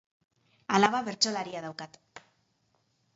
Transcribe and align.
Alaba 0.77 1.01
bertsolaria 1.09 1.63
daukat. 1.67 2.01